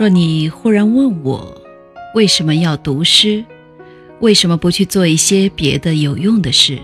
[0.00, 1.60] 若你忽然问我
[2.14, 3.44] 为什么要读诗，
[4.20, 6.78] 为什么不去做一些别的有用的事，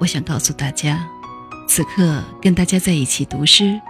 [0.00, 1.06] 我想告诉大家，
[1.68, 3.80] 此刻跟大家在一起读诗，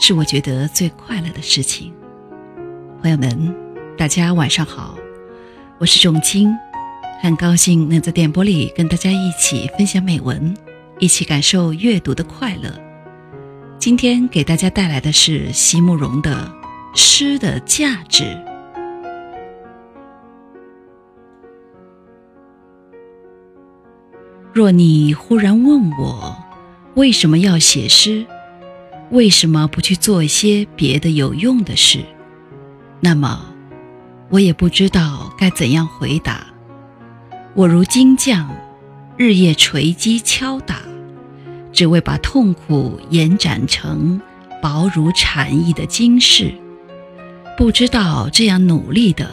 [0.00, 1.92] 是我觉得最快乐的事情。
[3.00, 3.54] 朋友们，
[3.96, 4.98] 大家晚上好，
[5.78, 6.52] 我是仲青，
[7.22, 10.52] 很高兴能在电波里跟大家一起分享美文，
[10.98, 12.68] 一起感受阅读的快乐。
[13.78, 16.61] 今天给大家带来的是席慕容的。
[16.94, 18.38] 诗的价值。
[24.52, 26.36] 若你忽然问我
[26.94, 28.26] 为什么要写诗，
[29.10, 32.00] 为什么不去做一些别的有用的事，
[33.00, 33.46] 那么
[34.28, 36.46] 我也不知道该怎样回答。
[37.54, 38.54] 我如金匠，
[39.16, 40.76] 日夜锤击敲打，
[41.72, 44.20] 只为把痛苦延展成
[44.60, 46.52] 薄如蝉翼的金饰。
[47.56, 49.30] 不知道这样努力的，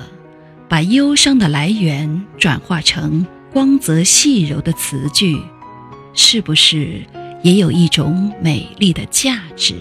[0.68, 5.42] 把忧伤的来源转化成光泽细柔的词句，
[6.14, 7.02] 是不是
[7.42, 9.76] 也有一种美丽的价值？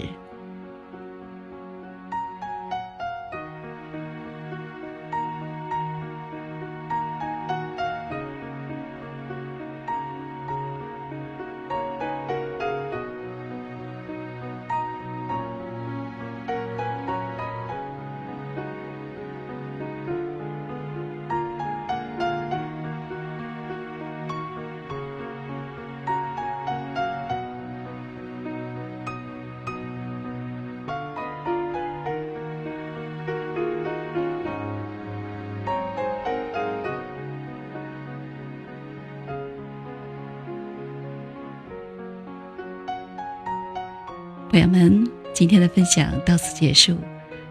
[44.49, 46.97] 朋友们，今天的分享到此结束。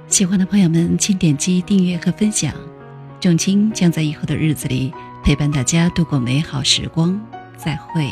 [0.09, 2.53] 喜欢的朋友们，请点击订阅和分享。
[3.21, 7.21] 仲青将在以后的日子里陪伴大家度过美好时光。
[7.56, 8.11] 再会。